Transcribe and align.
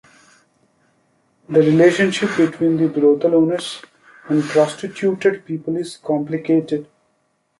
The 1.47 1.59
relationship 1.59 2.35
between 2.35 2.91
brothel 2.91 3.35
owners 3.35 3.83
and 4.29 4.41
prostituted 4.41 5.45
people 5.45 5.75
is 5.77 5.97
complicated. 5.97 6.87